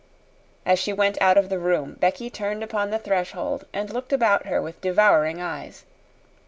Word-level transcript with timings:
As 0.65 0.79
she 0.79 0.91
went 0.91 1.21
out 1.21 1.37
of 1.37 1.49
the 1.49 1.59
room, 1.59 1.93
Becky 1.99 2.31
turned 2.31 2.63
upon 2.63 2.89
the 2.89 2.97
threshold 2.97 3.67
and 3.71 3.91
looked 3.93 4.11
about 4.11 4.47
her 4.47 4.59
with 4.59 4.81
devouring 4.81 5.39
eyes. 5.39 5.83